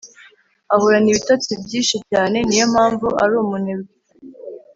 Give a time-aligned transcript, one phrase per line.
[0.73, 3.93] Ahorana ibitotsi byishi cyane niyompamvu aru munebwe